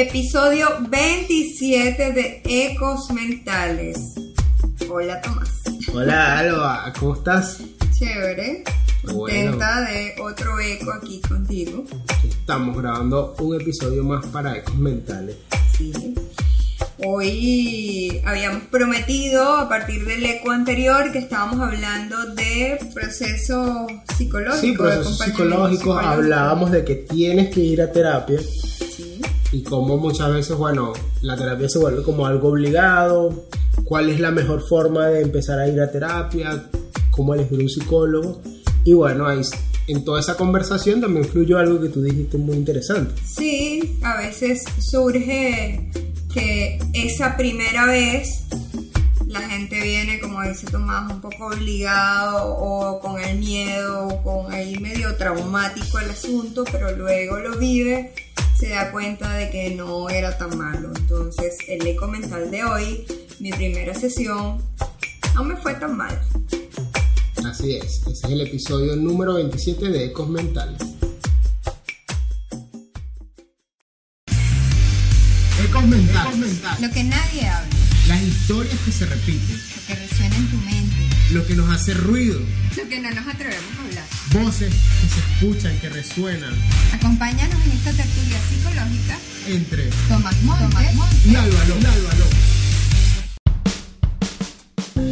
Episodio 0.00 0.68
27 0.88 2.12
de 2.12 2.40
Ecos 2.44 3.10
Mentales. 3.10 4.14
Hola 4.88 5.20
Tomás. 5.20 5.62
Hola 5.92 6.38
Alba, 6.38 6.92
¿cómo 7.00 7.14
estás? 7.14 7.64
Chévere. 7.98 8.62
Contenta 9.04 9.80
de 9.80 10.14
otro 10.22 10.60
eco 10.60 10.92
aquí 10.92 11.20
contigo. 11.28 11.82
Estamos 12.22 12.78
grabando 12.78 13.34
un 13.40 13.60
episodio 13.60 14.04
más 14.04 14.24
para 14.26 14.58
Ecos 14.58 14.76
Mentales. 14.76 15.34
Sí. 15.76 16.14
Hoy 17.04 18.22
habíamos 18.24 18.62
prometido 18.70 19.56
a 19.56 19.68
partir 19.68 20.04
del 20.04 20.24
eco 20.24 20.52
anterior 20.52 21.10
que 21.10 21.18
estábamos 21.18 21.58
hablando 21.58 22.34
de 22.36 22.78
procesos 22.94 23.88
psicológicos. 24.16 24.60
Sí, 24.60 24.72
procesos 24.76 25.18
psicológicos. 25.18 26.00
Hablábamos 26.00 26.70
de 26.70 26.84
que 26.84 26.94
tienes 26.94 27.52
que 27.52 27.62
ir 27.62 27.82
a 27.82 27.90
terapia. 27.90 28.38
Y 29.50 29.62
cómo 29.62 29.96
muchas 29.96 30.32
veces, 30.32 30.56
bueno, 30.56 30.92
la 31.22 31.36
terapia 31.36 31.68
se 31.68 31.78
vuelve 31.78 32.02
como 32.02 32.26
algo 32.26 32.48
obligado. 32.48 33.46
¿Cuál 33.84 34.10
es 34.10 34.20
la 34.20 34.30
mejor 34.30 34.66
forma 34.66 35.06
de 35.06 35.22
empezar 35.22 35.58
a 35.58 35.68
ir 35.68 35.80
a 35.80 35.90
terapia? 35.90 36.68
¿Cómo 37.10 37.34
elegir 37.34 37.58
un 37.60 37.68
psicólogo? 37.68 38.42
Y 38.84 38.92
bueno, 38.92 39.26
ahí 39.26 39.40
en 39.86 40.04
toda 40.04 40.20
esa 40.20 40.36
conversación 40.36 41.00
también 41.00 41.24
fluyó 41.24 41.58
algo 41.58 41.80
que 41.80 41.88
tú 41.88 42.02
dijiste 42.02 42.36
muy 42.36 42.56
interesante. 42.56 43.14
Sí, 43.26 43.98
a 44.02 44.18
veces 44.18 44.64
surge 44.78 45.90
que 46.32 46.78
esa 46.92 47.36
primera 47.36 47.86
vez 47.86 48.44
la 49.26 49.40
gente 49.40 49.80
viene, 49.80 50.20
como 50.20 50.42
dice 50.42 50.66
Tomás, 50.66 51.12
un 51.12 51.20
poco 51.20 51.48
obligado 51.48 52.54
o 52.56 53.00
con 53.00 53.20
el 53.20 53.38
miedo, 53.38 54.08
o 54.08 54.22
con 54.22 54.52
ahí 54.52 54.78
medio 54.78 55.14
traumático 55.16 55.98
el 55.98 56.10
asunto, 56.10 56.64
pero 56.70 56.96
luego 56.96 57.38
lo 57.38 57.58
vive, 57.58 58.12
se 58.58 58.70
da 58.70 58.90
cuenta 58.90 59.34
de 59.34 59.50
que 59.50 59.70
no 59.70 60.10
era 60.10 60.36
tan 60.36 60.58
malo. 60.58 60.90
Entonces, 60.96 61.58
el 61.68 61.86
eco 61.86 62.08
mental 62.08 62.50
de 62.50 62.64
hoy, 62.64 63.06
mi 63.38 63.52
primera 63.52 63.94
sesión, 63.94 64.60
no 65.34 65.44
me 65.44 65.56
fue 65.56 65.74
tan 65.74 65.96
mal. 65.96 66.20
Así 67.44 67.76
es, 67.76 68.02
ese 68.02 68.10
es 68.10 68.24
el 68.24 68.40
episodio 68.40 68.96
número 68.96 69.34
27 69.34 69.90
de 69.90 70.06
Ecos 70.06 70.28
Mentales. 70.28 70.80
Ecos 75.64 75.84
Mentales. 75.86 76.60
Lo 76.80 76.90
que 76.90 77.04
nadie 77.04 77.48
habla. 77.48 77.76
Las 78.08 78.22
historias 78.22 78.76
que 78.84 78.90
se 78.90 79.06
repiten. 79.06 79.56
Lo 79.76 79.86
que 79.86 79.94
resuena 79.94 80.36
en 80.36 80.50
tu 80.50 80.56
mente. 80.56 81.32
Lo 81.32 81.46
que 81.46 81.54
nos 81.54 81.70
hace 81.70 81.94
ruido. 81.94 82.40
Lo 82.76 82.88
que 82.88 82.98
no 82.98 83.10
nos 83.10 83.28
atrevemos 83.28 83.78
a 83.78 83.84
hablar. 83.84 84.17
Voces 84.32 84.74
que 85.00 85.08
se 85.08 85.20
escuchan, 85.20 85.78
que 85.80 85.88
resuenan. 85.88 86.52
Acompáñanos 86.92 87.56
en 87.64 87.72
esta 87.72 87.92
tertulia 87.92 88.38
psicológica 88.50 89.16
entre 89.48 89.84
Tomás 90.06 90.42
Montes, 90.42 91.24
y 91.24 91.34
Álvaro. 91.34 91.74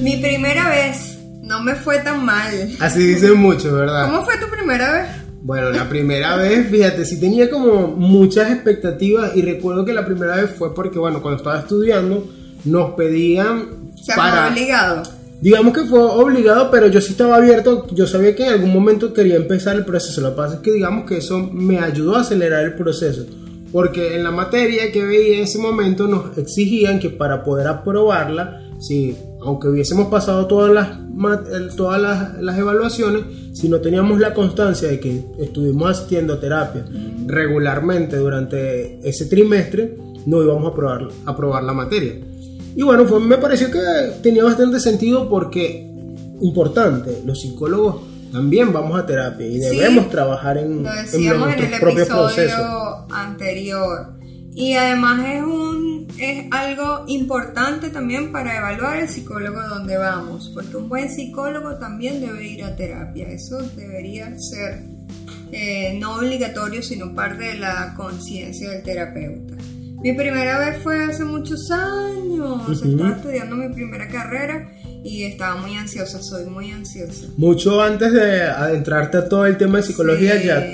Mi 0.02 0.18
primera 0.18 0.68
vez 0.68 1.16
no 1.40 1.62
me 1.62 1.74
fue 1.76 2.00
tan 2.00 2.26
mal. 2.26 2.76
Así 2.78 3.06
dicen 3.06 3.38
mucho, 3.38 3.72
¿verdad? 3.72 4.10
¿Cómo 4.10 4.22
fue 4.22 4.36
tu 4.36 4.50
primera 4.50 4.92
vez? 4.92 5.08
Bueno, 5.40 5.70
la 5.70 5.88
primera 5.88 6.36
vez, 6.36 6.68
fíjate, 6.70 7.06
sí 7.06 7.18
tenía 7.18 7.48
como 7.48 7.86
muchas 7.86 8.50
expectativas 8.50 9.34
y 9.34 9.40
recuerdo 9.40 9.86
que 9.86 9.94
la 9.94 10.04
primera 10.04 10.36
vez 10.36 10.50
fue 10.50 10.74
porque, 10.74 10.98
bueno, 10.98 11.22
cuando 11.22 11.38
estaba 11.38 11.60
estudiando 11.60 12.30
nos 12.64 12.90
pedían... 12.90 13.92
Se 13.96 14.14
para... 14.14 14.48
obligado. 14.48 15.15
Digamos 15.40 15.74
que 15.74 15.84
fue 15.84 16.00
obligado, 16.00 16.70
pero 16.70 16.86
yo 16.88 17.00
sí 17.00 17.12
estaba 17.12 17.36
abierto, 17.36 17.86
yo 17.92 18.06
sabía 18.06 18.34
que 18.34 18.44
en 18.46 18.54
algún 18.54 18.72
momento 18.72 19.12
quería 19.12 19.36
empezar 19.36 19.76
el 19.76 19.84
proceso. 19.84 20.20
Lo 20.20 20.30
que 20.30 20.36
pasa 20.36 20.54
es 20.56 20.60
que 20.60 20.72
digamos 20.72 21.04
que 21.06 21.18
eso 21.18 21.38
me 21.38 21.78
ayudó 21.78 22.16
a 22.16 22.20
acelerar 22.20 22.64
el 22.64 22.74
proceso, 22.74 23.26
porque 23.70 24.14
en 24.14 24.24
la 24.24 24.30
materia 24.30 24.90
que 24.92 25.04
veía 25.04 25.36
en 25.36 25.44
ese 25.44 25.58
momento 25.58 26.06
nos 26.06 26.36
exigían 26.38 26.98
que 26.98 27.10
para 27.10 27.44
poder 27.44 27.66
aprobarla, 27.66 28.62
si 28.78 29.16
aunque 29.42 29.68
hubiésemos 29.68 30.08
pasado 30.08 30.46
todas 30.46 30.72
las, 30.72 31.76
todas 31.76 32.00
las, 32.40 32.58
evaluaciones, 32.58 33.24
si 33.52 33.68
no 33.68 33.80
teníamos 33.80 34.18
la 34.18 34.34
constancia 34.34 34.88
de 34.88 34.98
que 34.98 35.24
estuvimos 35.38 35.90
asistiendo 35.90 36.34
a 36.34 36.40
terapia 36.40 36.84
regularmente 37.26 38.16
durante 38.16 39.06
ese 39.08 39.26
trimestre, 39.26 39.96
no 40.24 40.42
íbamos 40.42 40.64
a 40.64 40.68
aprobar, 40.68 41.08
a 41.26 41.30
aprobar 41.30 41.62
la 41.62 41.72
materia. 41.74 42.14
Y 42.76 42.82
bueno, 42.82 43.06
fue, 43.06 43.18
me 43.20 43.38
pareció 43.38 43.70
que 43.70 43.80
tenía 44.22 44.44
bastante 44.44 44.78
sentido 44.78 45.28
porque, 45.28 45.90
importante, 46.40 47.22
los 47.24 47.40
psicólogos 47.40 48.02
también 48.30 48.72
vamos 48.72 49.00
a 49.00 49.06
terapia 49.06 49.46
y 49.46 49.58
debemos 49.58 50.10
trabajar 50.10 50.58
en, 50.58 50.82
lo 50.82 50.92
decíamos 50.92 51.54
en, 51.54 51.64
el 51.64 51.74
episodio 51.74 53.06
anterior. 53.10 54.14
Y 54.54 54.74
además 54.74 55.26
es 55.26 55.42
un 55.42 55.96
es 56.18 56.46
algo 56.50 57.04
importante 57.08 57.90
también 57.90 58.32
para 58.32 58.56
evaluar 58.56 58.98
el 58.98 59.08
psicólogo 59.08 59.60
donde 59.68 59.96
vamos, 59.96 60.50
porque 60.54 60.76
un 60.76 60.88
buen 60.88 61.10
psicólogo 61.10 61.76
también 61.78 62.20
debe 62.20 62.46
ir 62.46 62.64
a 62.64 62.74
terapia. 62.74 63.28
Eso 63.28 63.58
debería 63.76 64.38
ser 64.38 64.82
eh, 65.52 65.96
no 65.98 66.16
obligatorio, 66.16 66.82
sino 66.82 67.14
parte 67.14 67.44
de 67.44 67.58
la 67.58 67.94
conciencia 67.96 68.70
del 68.70 68.82
terapeuta. 68.82 69.55
Mi 70.02 70.12
primera 70.12 70.58
vez 70.58 70.82
fue 70.82 71.04
hace 71.04 71.24
muchos 71.24 71.70
años, 71.70 72.82
estaba 72.82 73.16
estudiando 73.16 73.56
mi 73.56 73.72
primera 73.74 74.06
carrera 74.08 74.70
y 75.02 75.24
estaba 75.24 75.56
muy 75.56 75.74
ansiosa, 75.74 76.22
soy 76.22 76.44
muy 76.46 76.70
ansiosa. 76.70 77.26
Mucho 77.36 77.80
antes 77.82 78.12
de 78.12 78.42
adentrarte 78.42 79.18
a 79.18 79.28
todo 79.28 79.46
el 79.46 79.56
tema 79.56 79.78
de 79.78 79.84
psicología, 79.84 80.42
ya 80.42 80.64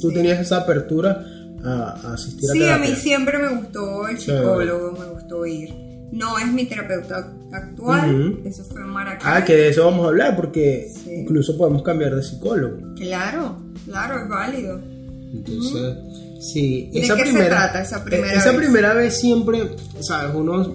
tú 0.00 0.10
tenías 0.12 0.40
esa 0.40 0.58
apertura 0.58 1.24
a, 1.64 2.12
asistir 2.12 2.50
a 2.50 2.52
Sí, 2.52 2.68
a 2.68 2.78
mí 2.78 2.94
siempre 2.96 3.38
me 3.38 3.48
gustó 3.48 4.08
el 4.08 4.18
psicólogo, 4.18 4.92
me 4.92 5.06
gustó 5.06 5.46
ir. 5.46 5.72
No 6.10 6.38
es 6.38 6.46
mi 6.52 6.66
terapeuta 6.66 7.32
actual, 7.52 8.40
eso 8.44 8.64
fue 8.64 8.82
en 8.82 8.88
Maracay. 8.88 9.32
Ah, 9.32 9.44
que 9.44 9.56
de 9.56 9.68
eso 9.70 9.86
vamos 9.86 10.04
a 10.04 10.08
hablar, 10.08 10.36
porque 10.36 10.92
incluso 11.06 11.56
podemos 11.56 11.82
cambiar 11.82 12.14
de 12.14 12.22
psicólogo. 12.22 12.94
Claro, 12.96 13.56
claro, 13.86 14.22
es 14.22 14.28
válido. 14.28 14.80
Entonces, 15.32 15.96
sí, 16.42 16.90
esa 16.92 17.14
¿De 17.14 17.22
qué 17.22 17.30
primera, 17.30 17.44
se 17.44 17.50
trata 17.50 17.82
esa 17.82 18.04
primera 18.04 18.32
esa 18.32 18.50
vez? 18.50 18.60
primera 18.60 18.94
vez 18.94 19.16
siempre, 19.16 19.76
sabes, 20.00 20.34
uno, 20.34 20.74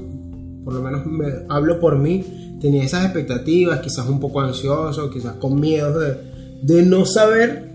por 0.64 0.74
lo 0.74 0.82
menos 0.82 1.06
me 1.06 1.26
hablo 1.50 1.80
por 1.80 1.98
mí, 1.98 2.58
tenía 2.62 2.84
esas 2.84 3.06
expectativas, 3.06 3.80
quizás 3.82 4.08
un 4.08 4.20
poco 4.20 4.42
ansioso, 4.42 5.10
quizás 5.10 5.34
con 5.34 5.60
miedo 5.60 6.00
de, 6.00 6.18
de 6.62 6.82
no 6.84 7.06
saber 7.06 7.72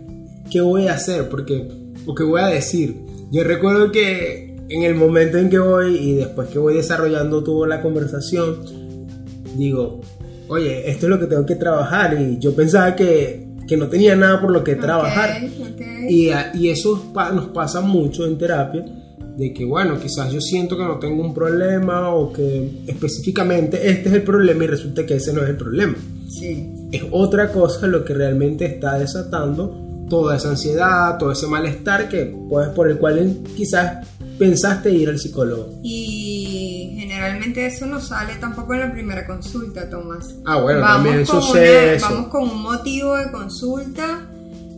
qué 0.51 0.61
voy 0.61 0.89
a 0.89 0.95
hacer, 0.95 1.29
porque, 1.29 1.69
o 2.07 2.15
qué 2.15 2.25
voy 2.25 2.41
a 2.41 2.47
decir. 2.47 3.01
Yo 3.31 3.45
recuerdo 3.45 3.93
que 3.93 4.57
en 4.69 4.83
el 4.83 4.95
momento 4.95 5.39
en 5.39 5.51
que 5.51 5.59
voy 5.59 5.97
y 5.97 6.15
después 6.15 6.49
que 6.49 6.59
voy 6.59 6.75
desarrollando 6.75 7.43
toda 7.45 7.69
la 7.69 7.83
conversación, 7.83 8.59
digo, 9.57 10.01
oye, 10.49 10.91
esto 10.91 11.07
es 11.07 11.11
lo 11.11 11.19
que 11.19 11.27
tengo 11.27 11.47
que 11.47 11.57
trabajar 11.57 12.19
y 12.21 12.39
yo 12.39 12.55
pensaba 12.55 12.95
que, 12.97 13.52
que 13.73 13.79
no 13.79 13.89
tenía 13.89 14.15
nada 14.15 14.39
por 14.39 14.51
lo 14.51 14.63
que 14.63 14.77
trabajar. 14.77 15.43
Y, 16.07 16.29
y, 16.53 16.69
eso 16.69 17.11
nos 17.33 17.47
pasa 17.49 17.81
mucho 17.81 18.27
en 18.27 18.37
terapia, 18.37 18.85
de 19.39 19.55
que 19.55 19.65
bueno, 19.65 19.99
quizás 19.99 20.31
yo 20.31 20.43
siento 20.43 20.77
que 20.77 20.85
no 20.85 20.99
tengo 20.99 21.23
un 21.23 21.33
problema 21.33 22.11
o 22.11 22.31
que 22.31 22.83
específicamente 22.87 23.79
este 23.89 24.11
es 24.11 24.15
el 24.17 24.25
problema 24.25 24.65
y 24.65 24.67
resulta 24.67 25.07
que 25.07 25.15
ese 25.15 25.33
no 25.33 25.43
es 25.43 25.49
el 25.49 25.57
problema. 25.57 25.95
Sí. 26.29 26.71
Es 26.93 27.03
otra 27.13 27.51
cosa 27.51 27.87
lo 27.87 28.05
que 28.05 28.13
realmente 28.13 28.67
está 28.67 28.99
desatando 28.99 29.92
toda 30.13 30.37
esa 30.37 30.51
ansiedad, 30.51 31.17
todo 31.17 31.33
ese 31.33 31.47
malestar 31.47 32.07
que 32.07 32.27
puedes 32.47 32.69
por 32.75 32.91
el 32.91 32.99
cual 32.99 33.35
quizás 33.57 34.07
pensaste 34.39 34.91
ir 34.91 35.09
al 35.09 35.19
psicólogo. 35.19 35.81
Y 35.83 36.95
generalmente 36.99 37.65
eso 37.65 37.87
no 37.87 37.99
sale 37.99 38.35
tampoco 38.35 38.75
en 38.75 38.81
la 38.81 38.93
primera 38.93 39.27
consulta, 39.27 39.89
Tomás. 39.89 40.35
Ah, 40.45 40.61
bueno, 40.61 40.83
vamos 40.83 41.05
también 41.07 41.27
sucede 41.27 41.95
eso. 41.95 42.11
Vamos 42.11 42.27
con 42.29 42.43
un 42.43 42.61
motivo 42.61 43.17
de 43.17 43.31
consulta 43.31 44.29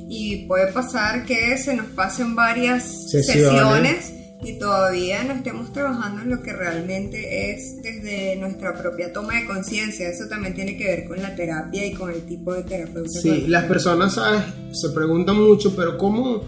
y 0.09 0.47
puede 0.47 0.71
pasar 0.73 1.25
que 1.25 1.59
se 1.59 1.75
nos 1.75 1.87
pasen 1.87 2.37
varias 2.37 3.11
sesiones 3.11 4.13
y 4.45 4.59
todavía 4.59 5.25
no 5.25 5.35
estemos 5.35 5.73
trabajando 5.73 6.23
en 6.23 6.31
lo 6.31 6.43
que 6.43 6.53
realmente 6.53 7.53
es 7.53 7.83
desde 7.83 8.37
nuestra 8.37 8.75
propia 8.75 9.13
toma 9.13 9.35
de 9.41 9.47
conciencia. 9.47 10.09
Eso 10.09 10.25
también 10.29 10.55
tiene 10.55 10.77
que 10.77 10.85
ver 10.85 11.05
con 11.07 11.21
la 11.23 11.35
terapia 11.35 11.87
y 11.87 11.95
con 11.95 12.11
el 12.11 12.23
tipo 12.23 12.53
de 12.53 12.63
terapeuta. 12.63 13.09
Sí, 13.09 13.47
las 13.49 13.65
personas 13.65 14.15
¿sabes? 14.15 14.43
se 14.73 14.91
preguntan 14.91 15.37
mucho, 15.37 15.75
pero 15.75 15.97
¿cómo, 15.97 16.43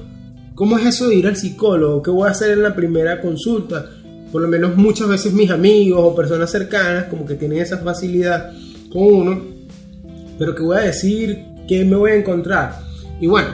¿cómo 0.55 0.79
es 0.79 0.87
eso 0.87 1.09
de 1.09 1.17
ir 1.17 1.27
al 1.27 1.37
psicólogo? 1.37 2.03
¿Qué 2.03 2.11
voy 2.11 2.29
a 2.29 2.33
hacer 2.33 2.51
en 2.51 2.63
la 2.63 2.75
primera 2.75 3.21
consulta? 3.21 3.87
Por 4.31 4.43
lo 4.43 4.49
menos 4.49 4.77
muchas 4.77 5.09
veces 5.09 5.33
mis 5.33 5.51
amigos 5.51 6.01
o 6.03 6.15
personas 6.15 6.51
cercanas 6.51 7.05
como 7.05 7.25
que 7.25 7.35
tienen 7.35 7.59
esa 7.59 7.79
facilidad 7.79 8.53
con 8.93 9.03
uno, 9.03 9.45
pero 10.39 10.55
¿qué 10.55 10.63
voy 10.63 10.77
a 10.77 10.81
decir? 10.81 11.45
¿Qué 11.67 11.85
me 11.85 11.97
voy 11.97 12.11
a 12.11 12.17
encontrar? 12.17 12.81
Y 13.21 13.27
bueno, 13.27 13.49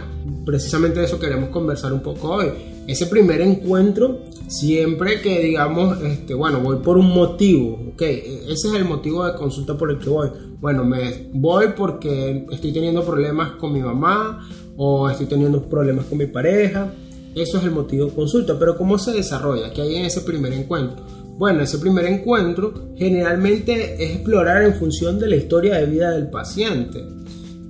precisamente 0.44 0.98
de 0.98 1.06
eso 1.06 1.18
queremos 1.18 1.50
conversar 1.50 1.92
un 1.92 2.00
poco 2.00 2.30
hoy. 2.30 2.71
Ese 2.86 3.06
primer 3.06 3.40
encuentro 3.40 4.20
siempre 4.52 5.20
que 5.20 5.40
digamos, 5.40 6.00
este, 6.02 6.34
bueno, 6.34 6.60
voy 6.60 6.76
por 6.76 6.98
un 6.98 7.08
motivo, 7.08 7.92
ok, 7.94 8.02
ese 8.02 8.68
es 8.68 8.74
el 8.74 8.84
motivo 8.84 9.24
de 9.24 9.34
consulta 9.34 9.76
por 9.76 9.90
el 9.90 9.98
que 9.98 10.10
voy. 10.10 10.28
Bueno, 10.60 10.84
me 10.84 11.30
voy 11.32 11.66
porque 11.76 12.46
estoy 12.50 12.72
teniendo 12.72 13.04
problemas 13.04 13.52
con 13.52 13.72
mi 13.72 13.80
mamá 13.80 14.46
o 14.76 15.08
estoy 15.08 15.26
teniendo 15.26 15.62
problemas 15.68 16.06
con 16.06 16.18
mi 16.18 16.26
pareja 16.26 16.92
Eso 17.34 17.58
es 17.58 17.64
el 17.64 17.70
motivo 17.72 18.06
de 18.06 18.12
consulta. 18.12 18.58
Pero 18.58 18.76
¿cómo 18.76 18.98
se 18.98 19.12
desarrolla? 19.12 19.72
¿Qué 19.72 19.82
hay 19.82 19.96
en 19.96 20.04
ese 20.04 20.20
primer 20.20 20.52
encuentro? 20.52 21.04
Bueno, 21.38 21.62
ese 21.62 21.78
primer 21.78 22.04
encuentro 22.04 22.92
generalmente 22.96 23.94
es 23.94 24.16
explorar 24.16 24.62
en 24.62 24.74
función 24.74 25.18
de 25.18 25.28
la 25.28 25.36
historia 25.36 25.76
de 25.76 25.86
vida 25.86 26.10
del 26.10 26.28
paciente. 26.28 27.04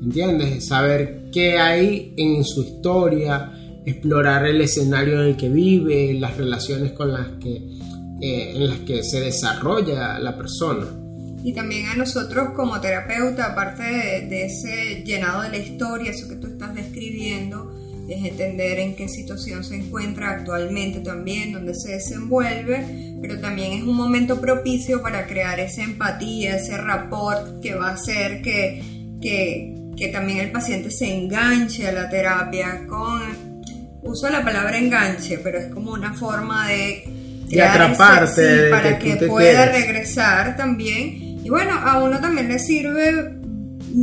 ¿Entiendes? 0.03 0.67
Saber 0.67 1.31
qué 1.33 1.59
hay 1.59 2.13
en 2.17 2.45
su 2.45 2.63
historia, 2.63 3.53
explorar 3.85 4.47
el 4.47 4.61
escenario 4.61 5.21
en 5.21 5.29
el 5.29 5.37
que 5.37 5.49
vive, 5.49 6.15
las 6.15 6.37
relaciones 6.37 6.93
con 6.93 7.13
las 7.13 7.29
que, 7.41 7.57
eh, 8.21 8.53
en 8.55 8.69
las 8.69 8.79
que 8.81 9.03
se 9.03 9.21
desarrolla 9.21 10.19
la 10.19 10.37
persona. 10.37 10.87
Y 11.45 11.53
también 11.53 11.89
a 11.89 11.97
nosotros 11.97 12.51
como 12.55 12.81
terapeuta, 12.81 13.47
aparte 13.47 13.83
de, 13.83 14.45
ese 14.45 15.03
llenado 15.05 15.43
de 15.43 15.49
la 15.49 15.57
historia, 15.59 16.13
eso 16.13 16.29
que 16.29 16.37
tú 16.37 16.47
estás 16.47 16.75
describiendo, 16.75 17.77
es 18.09 18.25
entender 18.25 18.79
en 18.79 18.95
qué 18.95 19.09
situación 19.09 19.65
se 19.65 19.77
encuentra 19.77 20.31
actualmente 20.31 21.01
también, 21.01 21.53
dónde 21.53 21.75
se 21.75 21.93
desenvuelve, 21.93 23.17
pero 23.21 23.41
también 23.41 23.73
es 23.73 23.83
un 23.83 23.97
momento 23.97 24.41
propicio 24.41 25.03
para 25.03 25.27
crear 25.27 25.59
esa 25.59 25.83
empatía, 25.83 26.57
ese 26.57 26.77
rapport 26.77 27.61
que 27.61 27.75
va 27.75 27.91
a 27.91 27.95
hacer 27.95 28.43
que, 28.43 28.83
que, 29.21 29.75
que 29.97 30.09
también 30.09 30.39
el 30.39 30.53
paciente 30.53 30.91
se 30.91 31.13
enganche 31.13 31.89
a 31.89 31.93
la 31.93 32.09
terapia 32.09 32.87
con 32.87 33.52
uso 34.03 34.29
la 34.29 34.45
palabra 34.45 34.79
enganche, 34.79 35.39
pero 35.39 35.59
es 35.59 35.73
como 35.73 35.93
una 35.93 36.13
forma 36.13 36.69
de, 36.69 37.05
de 37.49 37.63
atraparte 37.63 38.71
para 38.71 38.99
que, 38.99 39.17
pueda 39.27 39.67
regresar 39.67 40.57
también. 40.57 41.41
Y 41.45 41.49
bueno, 41.49 41.73
a 41.75 42.03
uno 42.03 42.21
también 42.21 42.49
le 42.49 42.59
sirve 42.59 43.39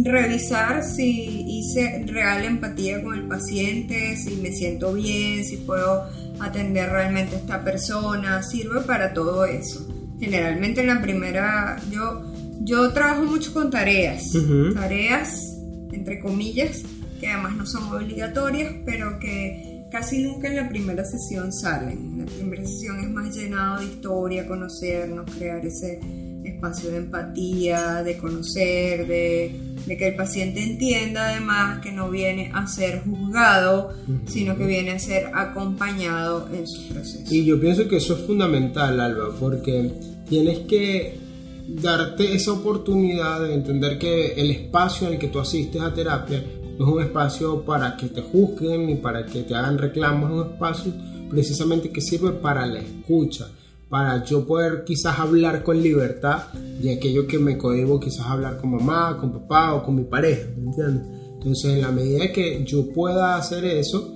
revisar 0.03 0.83
si 0.83 1.43
hice 1.47 2.03
real 2.05 2.45
empatía 2.45 3.01
con 3.01 3.15
el 3.15 3.27
paciente, 3.27 4.15
si 4.17 4.35
me 4.37 4.51
siento 4.51 4.93
bien, 4.93 5.43
si 5.43 5.57
puedo 5.57 6.05
atender 6.39 6.89
realmente 6.89 7.35
a 7.35 7.39
esta 7.39 7.63
persona, 7.63 8.43
sirve 8.43 8.81
para 8.81 9.13
todo 9.13 9.45
eso. 9.45 9.87
Generalmente 10.19 10.81
en 10.81 10.87
la 10.87 11.01
primera, 11.01 11.77
yo, 11.89 12.25
yo 12.61 12.91
trabajo 12.91 13.23
mucho 13.23 13.53
con 13.53 13.71
tareas, 13.71 14.33
tareas 14.73 15.55
entre 15.91 16.19
comillas, 16.19 16.83
que 17.19 17.27
además 17.27 17.55
no 17.55 17.65
son 17.65 17.83
obligatorias, 17.91 18.73
pero 18.85 19.19
que 19.19 19.68
casi 19.91 20.19
nunca 20.19 20.47
en 20.47 20.55
la 20.55 20.69
primera 20.69 21.03
sesión 21.03 21.51
salen. 21.51 22.19
La 22.19 22.25
primera 22.25 22.65
sesión 22.65 22.99
es 22.99 23.09
más 23.09 23.35
llenado 23.35 23.79
de 23.79 23.85
historia, 23.85 24.47
conocernos, 24.47 25.29
crear 25.31 25.65
ese 25.65 25.99
espacio 26.43 26.91
de 26.91 26.97
empatía, 26.97 28.03
de 28.03 28.17
conocer, 28.17 29.07
de, 29.07 29.55
que 29.87 30.07
el 30.07 30.15
paciente 30.15 30.61
entienda 30.61 31.29
además 31.29 31.79
que 31.79 31.91
no 31.91 32.09
viene 32.09 32.51
a 32.53 32.67
ser 32.67 33.01
juzgado, 33.01 33.93
sino 34.27 34.57
que 34.57 34.65
viene 34.65 34.91
a 34.91 34.99
ser 34.99 35.31
acompañado 35.33 36.47
en 36.53 36.67
su 36.67 36.87
proceso. 36.93 37.33
Y 37.33 37.45
yo 37.45 37.59
pienso 37.59 37.87
que 37.87 37.97
eso 37.97 38.15
es 38.15 38.25
fundamental, 38.25 38.99
Alba, 38.99 39.35
porque 39.39 39.91
tienes 40.27 40.59
que 40.59 41.17
darte 41.67 42.33
esa 42.33 42.53
oportunidad 42.53 43.41
de 43.41 43.53
entender 43.53 43.99
que 43.99 44.33
el 44.33 44.51
espacio 44.51 45.07
en 45.07 45.13
el 45.13 45.19
que 45.19 45.27
tú 45.27 45.39
asistes 45.39 45.81
a 45.81 45.93
terapia 45.93 46.43
no 46.79 46.85
es 46.85 46.91
un 46.93 47.01
espacio 47.01 47.65
para 47.65 47.97
que 47.97 48.07
te 48.07 48.21
juzguen 48.21 48.87
ni 48.87 48.95
para 48.95 49.25
que 49.25 49.43
te 49.43 49.53
hagan 49.53 49.77
reclamos, 49.77 50.31
es 50.31 50.37
un 50.37 50.53
espacio 50.53 50.93
precisamente 51.29 51.91
que 51.91 51.99
sirve 51.99 52.31
para 52.31 52.65
la 52.65 52.79
escucha, 52.79 53.49
para 53.89 54.23
yo 54.23 54.47
poder 54.47 54.85
quizás 54.85 55.19
hablar 55.19 55.61
con 55.61 55.81
libertad 55.81 56.53
de 56.53 56.93
aquello 56.93 57.27
que 57.27 57.37
me 57.37 57.57
cohibo 57.57 57.99
quizás 57.99 58.25
hablar 58.27 58.57
con 58.57 58.71
mamá, 58.71 59.17
con 59.19 59.33
papá 59.33 59.73
o 59.73 59.83
con 59.83 59.95
mi 59.95 60.03
pareja, 60.03 60.47
¿me 60.57 60.67
entiendes? 60.67 61.03
Entonces 61.33 61.73
en 61.73 61.81
la 61.81 61.91
medida 61.91 62.31
que 62.31 62.63
yo 62.63 62.93
pueda 62.93 63.35
hacer 63.35 63.65
eso, 63.65 64.15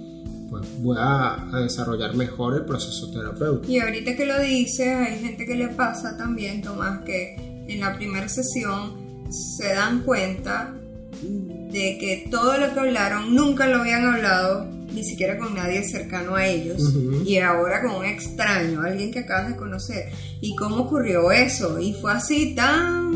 pues 0.50 0.66
voy 0.82 0.96
a, 0.98 1.46
desarrollar 1.64 2.16
mejor 2.16 2.56
el 2.56 2.64
proceso 2.64 3.12
terapéutico. 3.12 3.70
Y 3.70 3.80
ahorita 3.80 4.16
que 4.16 4.26
lo 4.26 4.40
dices, 4.40 4.88
hay 4.88 5.20
gente 5.20 5.46
que 5.46 5.56
le 5.56 5.68
pasa 5.68 6.16
también, 6.16 6.62
Tomás, 6.62 7.02
que 7.02 7.36
en 7.68 7.80
la 7.82 7.94
primera 7.98 8.30
sesión 8.30 9.26
se 9.30 9.68
dan 9.74 10.04
cuenta 10.04 10.76
de 11.24 11.98
que 12.00 12.28
todo 12.30 12.58
lo 12.58 12.74
que 12.74 12.80
hablaron 12.80 13.36
nunca 13.36 13.68
lo 13.68 13.82
habían 13.82 14.06
hablado 14.06 14.68
ni 14.94 15.04
siquiera 15.04 15.38
con 15.38 15.56
nadie 15.56 15.84
cercano 15.84 16.36
a 16.36 16.46
ellos 16.46 16.94
y 17.26 17.38
ahora 17.38 17.82
con 17.82 17.96
un 17.96 18.06
extraño, 18.06 18.82
alguien 18.82 19.12
que 19.12 19.20
acabas 19.20 19.50
de 19.50 19.56
conocer. 19.56 20.12
¿Y 20.40 20.56
cómo 20.56 20.78
ocurrió 20.78 21.32
eso? 21.32 21.80
Y 21.80 21.94
fue 21.94 22.12
así 22.12 22.54
tan 22.54 23.12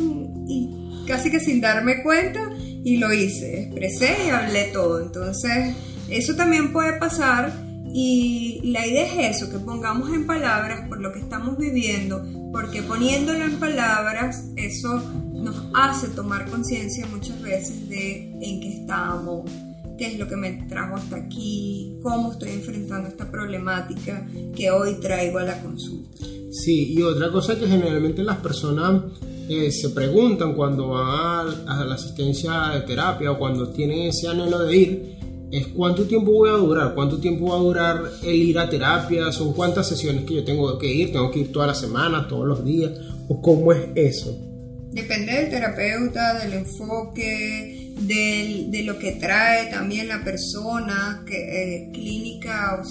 y 0.47 1.05
casi 1.07 1.29
que 1.29 1.39
sin 1.39 1.61
darme 1.61 2.01
cuenta 2.03 2.49
y 2.83 2.97
lo 2.97 3.13
hice, 3.13 3.63
expresé 3.63 4.15
y 4.25 4.29
hablé 4.29 4.65
todo. 4.73 5.01
Entonces, 5.01 5.75
eso 6.09 6.35
también 6.35 6.73
puede 6.73 6.93
pasar 6.93 7.51
y 7.93 8.61
la 8.63 8.85
idea 8.85 9.05
es 9.05 9.37
eso, 9.37 9.51
que 9.51 9.59
pongamos 9.59 10.13
en 10.13 10.25
palabras 10.25 10.87
por 10.87 10.99
lo 10.99 11.13
que 11.13 11.19
estamos 11.19 11.57
viviendo, 11.57 12.23
porque 12.51 12.81
poniéndolo 12.83 13.45
en 13.45 13.59
palabras, 13.59 14.45
eso 14.55 15.03
nos 15.41 15.55
hace 15.73 16.09
tomar 16.09 16.49
conciencia 16.49 17.05
muchas 17.07 17.41
veces 17.41 17.87
de 17.89 18.31
en 18.41 18.59
qué 18.61 18.79
estamos, 18.81 19.49
qué 19.97 20.07
es 20.07 20.19
lo 20.19 20.27
que 20.27 20.35
me 20.35 20.51
trajo 20.69 20.95
hasta 20.95 21.15
aquí, 21.15 21.97
cómo 22.01 22.31
estoy 22.31 22.51
enfrentando 22.51 23.09
esta 23.09 23.29
problemática 23.29 24.27
que 24.55 24.71
hoy 24.71 24.95
traigo 24.95 25.39
a 25.39 25.43
la 25.43 25.61
consulta. 25.61 26.25
Sí, 26.51 26.93
y 26.93 27.01
otra 27.01 27.31
cosa 27.31 27.57
que 27.57 27.67
generalmente 27.67 28.23
las 28.23 28.37
personas 28.37 29.03
eh, 29.49 29.71
se 29.71 29.89
preguntan 29.89 30.53
cuando 30.55 30.89
van 30.89 31.47
a, 31.67 31.85
la 31.85 31.95
asistencia 31.95 32.69
de 32.73 32.81
terapia 32.81 33.31
o 33.31 33.39
cuando 33.39 33.69
tienen 33.69 34.07
ese 34.07 34.27
anhelo 34.27 34.63
de 34.63 34.77
ir, 34.77 35.17
es 35.51 35.67
cuánto 35.67 36.03
tiempo 36.03 36.31
voy 36.31 36.49
a 36.49 36.53
durar, 36.53 36.93
cuánto 36.93 37.17
tiempo 37.17 37.51
va 37.51 37.55
a 37.55 37.59
durar 37.59 38.11
el 38.23 38.35
ir 38.35 38.59
a 38.59 38.69
terapia, 38.69 39.31
son 39.31 39.53
cuántas 39.53 39.87
sesiones 39.87 40.25
que 40.25 40.35
yo 40.35 40.43
tengo 40.43 40.77
que 40.77 40.93
ir, 40.93 41.11
tengo 41.13 41.31
que 41.31 41.39
ir 41.39 41.51
todas 41.51 41.67
las 41.67 41.79
semanas, 41.79 42.27
todos 42.27 42.45
los 42.45 42.65
días, 42.65 42.91
o 43.29 43.41
cómo 43.41 43.71
es 43.71 43.87
eso. 43.95 44.46
Depende 44.91 45.33
del 45.33 45.49
terapeuta, 45.49 46.39
del 46.39 46.53
enfoque, 46.53 47.93
de 47.99 48.83
lo 48.85 48.97
que 48.99 49.13
trae 49.13 49.67
también 49.67 50.07
la 50.07 50.23
persona, 50.23 51.23
que, 51.25 51.35
eh, 51.35 51.89
clínica 51.91 52.79
o. 52.79 52.83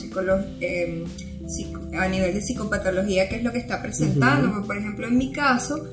Em, 0.60 1.04
a 1.98 2.08
nivel 2.08 2.34
de 2.34 2.40
psicopatología, 2.40 3.28
qué 3.28 3.36
es 3.36 3.44
lo 3.44 3.52
que 3.52 3.58
está 3.58 3.80
presentando. 3.80 4.66
Por 4.66 4.76
ejemplo, 4.76 5.06
en 5.06 5.16
mi 5.16 5.32
caso, 5.32 5.88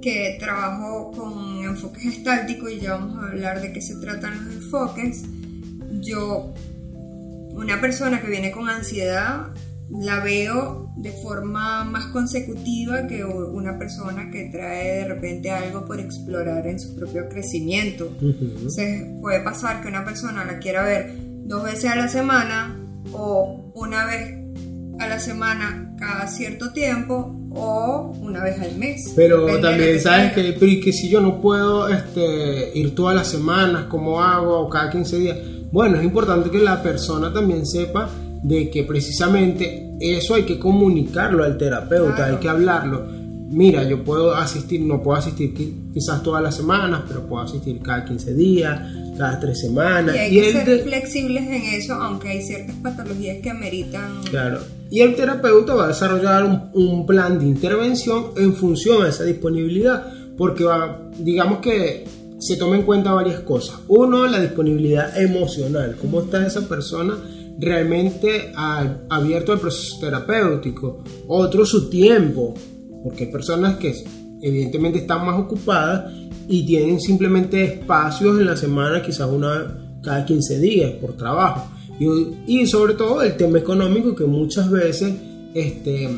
que 0.00 0.36
trabajo 0.38 1.12
con 1.12 1.64
enfoques 1.64 2.04
estálticos 2.06 2.70
y 2.72 2.80
ya 2.80 2.92
vamos 2.92 3.22
a 3.22 3.28
hablar 3.28 3.60
de 3.60 3.72
qué 3.72 3.80
se 3.80 3.96
tratan 3.96 4.44
los 4.44 4.54
enfoques, 4.54 5.24
yo, 6.00 6.54
una 7.50 7.80
persona 7.80 8.20
que 8.20 8.28
viene 8.28 8.50
con 8.50 8.68
ansiedad, 8.68 9.48
la 9.90 10.20
veo 10.20 10.92
de 10.96 11.12
forma 11.12 11.84
más 11.84 12.06
consecutiva 12.06 13.06
que 13.06 13.24
una 13.24 13.78
persona 13.78 14.30
que 14.30 14.48
trae 14.50 15.02
de 15.02 15.08
repente 15.08 15.50
algo 15.50 15.84
por 15.84 16.00
explorar 16.00 16.66
en 16.66 16.80
su 16.80 16.96
propio 16.96 17.28
crecimiento. 17.28 18.10
Entonces 18.20 19.04
puede 19.20 19.40
pasar 19.42 19.82
que 19.82 19.88
una 19.88 20.04
persona 20.04 20.44
la 20.44 20.58
quiera 20.58 20.82
ver 20.82 21.14
dos 21.44 21.62
veces 21.62 21.90
a 21.90 21.96
la 21.96 22.08
semana 22.08 22.76
o 23.12 23.70
una 23.74 24.06
vez 24.06 24.34
a 24.98 25.06
la 25.06 25.20
semana 25.20 25.94
cada 25.98 26.26
cierto 26.26 26.72
tiempo 26.72 27.38
o 27.50 28.12
una 28.20 28.42
vez 28.42 28.60
al 28.60 28.76
mes. 28.76 29.12
Pero 29.14 29.60
también 29.60 30.00
sabes 30.00 30.32
que, 30.32 30.56
pero 30.58 30.72
y 30.72 30.80
que 30.80 30.92
si 30.92 31.08
yo 31.08 31.20
no 31.20 31.40
puedo 31.40 31.88
este, 31.88 32.76
ir 32.76 32.94
todas 32.94 33.14
las 33.14 33.28
semanas, 33.28 33.86
¿cómo 33.88 34.20
hago? 34.20 34.60
O 34.60 34.68
cada 34.68 34.90
15 34.90 35.18
días. 35.18 35.38
Bueno, 35.70 35.98
es 35.98 36.04
importante 36.04 36.50
que 36.50 36.58
la 36.58 36.82
persona 36.82 37.32
también 37.32 37.66
sepa 37.66 38.08
de 38.42 38.70
que 38.70 38.84
precisamente 38.84 39.96
eso 40.00 40.34
hay 40.34 40.44
que 40.44 40.58
comunicarlo 40.58 41.44
al 41.44 41.56
terapeuta, 41.56 42.26
hay 42.26 42.36
que 42.36 42.48
hablarlo. 42.48 43.06
Mira, 43.48 43.84
yo 43.84 44.02
puedo 44.02 44.34
asistir, 44.34 44.80
no 44.80 45.02
puedo 45.02 45.18
asistir 45.18 45.54
quizás 45.94 46.22
todas 46.22 46.42
las 46.42 46.56
semanas, 46.56 47.02
pero 47.06 47.26
puedo 47.26 47.42
asistir 47.42 47.80
cada 47.80 48.04
15 48.04 48.34
días, 48.34 48.80
cada 49.16 49.38
3 49.38 49.60
semanas. 49.60 50.16
Y 50.16 50.18
hay 50.18 50.30
que 50.32 50.52
ser 50.52 50.80
flexibles 50.80 51.44
en 51.44 51.62
eso, 51.80 51.94
aunque 51.94 52.28
hay 52.28 52.42
ciertas 52.42 52.74
patologías 52.76 53.38
que 53.42 53.50
ameritan. 53.50 54.22
Claro. 54.28 54.60
Y 54.90 55.00
el 55.00 55.14
terapeuta 55.14 55.74
va 55.74 55.84
a 55.84 55.88
desarrollar 55.88 56.44
un, 56.44 56.70
un 56.74 57.06
plan 57.06 57.38
de 57.38 57.46
intervención 57.46 58.26
en 58.36 58.54
función 58.54 59.04
a 59.04 59.08
esa 59.08 59.24
disponibilidad, 59.24 60.12
porque 60.36 60.64
va, 60.64 61.00
digamos 61.18 61.58
que 61.58 62.04
se 62.38 62.56
toma 62.56 62.76
en 62.76 62.82
cuenta 62.82 63.12
varias 63.12 63.40
cosas. 63.40 63.76
Uno, 63.88 64.26
la 64.26 64.40
disponibilidad 64.40 65.18
emocional, 65.20 65.96
cómo 66.00 66.20
está 66.22 66.46
esa 66.46 66.68
persona 66.68 67.16
realmente 67.58 68.52
abierto 68.54 69.52
al 69.52 69.60
proceso 69.60 69.98
terapéutico. 69.98 71.02
Otro 71.28 71.64
su 71.64 71.88
tiempo, 71.88 72.54
porque 73.02 73.24
hay 73.24 73.32
personas 73.32 73.76
que 73.76 73.94
evidentemente 74.42 74.98
están 74.98 75.24
más 75.24 75.38
ocupadas 75.38 76.12
y 76.48 76.64
tienen 76.66 77.00
simplemente 77.00 77.64
espacios 77.64 78.38
en 78.38 78.46
la 78.46 78.56
semana, 78.56 79.02
quizás 79.02 79.28
una 79.30 79.82
cada 80.02 80.24
15 80.24 80.60
días 80.60 80.92
por 80.92 81.16
trabajo. 81.16 81.68
Y, 81.98 82.60
y 82.60 82.66
sobre 82.66 82.94
todo 82.94 83.22
el 83.22 83.36
tema 83.36 83.58
económico 83.58 84.14
que 84.14 84.26
muchas 84.26 84.70
veces, 84.70 85.14
este, 85.54 86.08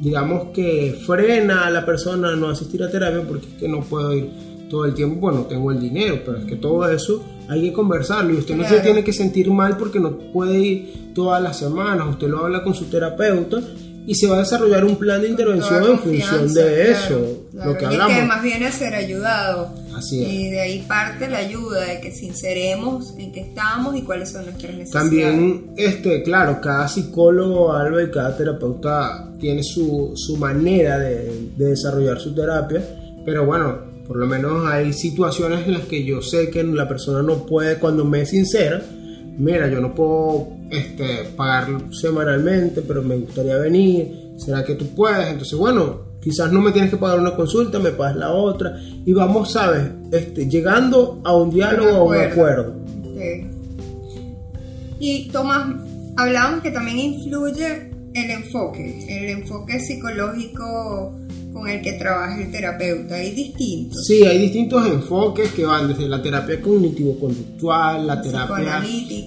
digamos 0.00 0.48
que 0.52 0.98
frena 1.06 1.66
a 1.66 1.70
la 1.70 1.86
persona 1.86 2.32
a 2.32 2.36
no 2.36 2.48
asistir 2.48 2.82
a 2.82 2.90
terapia 2.90 3.22
porque 3.26 3.46
es 3.46 3.54
que 3.54 3.68
no 3.68 3.80
puedo 3.82 4.12
ir 4.14 4.30
todo 4.72 4.86
el 4.86 4.94
tiempo, 4.94 5.20
bueno, 5.20 5.42
tengo 5.42 5.70
el 5.70 5.78
dinero, 5.78 6.22
pero 6.24 6.38
es 6.38 6.46
que 6.46 6.56
todo 6.56 6.90
eso 6.90 7.22
hay 7.46 7.60
que 7.60 7.74
conversarlo 7.74 8.32
y 8.32 8.38
usted 8.38 8.56
no 8.56 8.66
se 8.66 8.80
tiene 8.80 9.04
que 9.04 9.12
sentir 9.12 9.50
mal 9.50 9.76
porque 9.76 10.00
no 10.00 10.16
puede 10.32 10.58
ir 10.58 11.12
todas 11.14 11.42
las 11.42 11.58
semanas, 11.58 12.08
usted 12.08 12.28
lo 12.28 12.38
habla 12.38 12.64
con 12.64 12.72
su 12.72 12.86
terapeuta 12.86 13.60
y 14.06 14.14
se 14.14 14.26
va 14.28 14.36
a 14.36 14.38
desarrollar 14.38 14.86
un 14.86 14.96
plan 14.96 15.20
de 15.20 15.28
intervención 15.28 15.84
en 15.84 15.98
función 15.98 16.54
de 16.54 16.90
eso, 16.90 17.44
lo 17.52 17.76
que 17.76 17.84
hablamos. 17.84 18.14
Y 18.14 18.20
que 18.20 18.22
más 18.24 18.42
viene 18.42 18.66
a 18.66 18.72
ser 18.72 18.94
ayudado. 18.94 19.74
Así 19.94 20.24
es. 20.24 20.32
Y 20.32 20.48
de 20.48 20.60
ahí 20.62 20.84
parte 20.88 21.28
la 21.28 21.38
ayuda, 21.38 21.84
de 21.84 22.00
que 22.00 22.10
sinceremos 22.10 23.12
en 23.18 23.30
qué 23.30 23.40
estamos 23.40 23.94
y 23.94 24.00
cuáles 24.00 24.32
son 24.32 24.46
nuestras 24.46 24.74
necesidades. 24.74 24.90
También, 24.90 25.74
este, 25.76 26.22
claro, 26.22 26.62
cada 26.62 26.88
psicólogo, 26.88 27.74
Alba, 27.74 28.02
y 28.02 28.10
cada 28.10 28.34
terapeuta 28.34 29.34
tiene 29.38 29.62
su, 29.62 30.12
su 30.16 30.38
manera 30.38 30.98
de, 30.98 31.50
de 31.58 31.66
desarrollar 31.66 32.18
su 32.18 32.34
terapia, 32.34 32.82
pero 33.26 33.44
bueno, 33.44 33.91
por 34.06 34.16
lo 34.16 34.26
menos 34.26 34.66
hay 34.66 34.92
situaciones 34.92 35.66
en 35.66 35.74
las 35.74 35.84
que 35.84 36.04
yo 36.04 36.22
sé 36.22 36.50
que 36.50 36.62
la 36.64 36.88
persona 36.88 37.22
no 37.22 37.46
puede, 37.46 37.78
cuando 37.78 38.04
me 38.04 38.22
es 38.22 38.30
sincera, 38.30 38.82
mira, 39.38 39.68
yo 39.68 39.80
no 39.80 39.94
puedo 39.94 40.48
este, 40.70 41.24
pagar 41.36 41.92
semanalmente, 41.92 42.82
pero 42.82 43.02
me 43.02 43.16
gustaría 43.16 43.56
venir, 43.56 44.34
¿será 44.36 44.64
que 44.64 44.74
tú 44.74 44.86
puedes? 44.94 45.28
Entonces, 45.28 45.58
bueno, 45.58 46.12
quizás 46.20 46.52
no 46.52 46.60
me 46.60 46.72
tienes 46.72 46.90
que 46.90 46.96
pagar 46.96 47.20
una 47.20 47.34
consulta, 47.34 47.78
me 47.78 47.90
pagas 47.90 48.16
la 48.16 48.32
otra, 48.32 48.78
y 49.04 49.12
vamos, 49.12 49.52
¿sabes? 49.52 49.90
Este, 50.10 50.48
llegando 50.48 51.20
a 51.24 51.36
un 51.36 51.50
diálogo, 51.50 51.96
a 51.96 52.02
un 52.02 52.16
acuerdo. 52.16 52.74
Y 54.98 55.28
Tomás, 55.30 55.76
hablábamos 56.16 56.62
que 56.62 56.70
también 56.70 56.98
influye 56.98 57.90
el 58.14 58.30
enfoque, 58.30 59.06
el 59.08 59.30
enfoque 59.30 59.80
psicológico 59.80 61.18
con 61.52 61.68
el 61.68 61.82
que 61.82 61.92
trabaja 61.92 62.40
el 62.40 62.50
terapeuta. 62.50 63.16
¿Hay 63.16 63.32
distintos? 63.32 64.06
Sí, 64.06 64.24
hay 64.24 64.38
distintos 64.38 64.86
enfoques 64.86 65.52
que 65.52 65.64
van 65.64 65.88
desde 65.88 66.08
la 66.08 66.22
terapia 66.22 66.60
cognitivo-conductual, 66.60 68.06
la 68.06 68.22
terapia 68.22 68.82